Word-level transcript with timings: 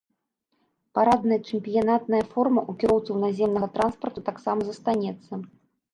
Парадная 0.97 1.37
чэмпіянатная 1.49 2.23
форма 2.31 2.61
ў 2.63 2.79
кіроўцаў 2.85 3.21
наземнага 3.27 3.67
транспарту 3.77 4.27
таксама 4.31 4.61
застанецца. 4.71 5.33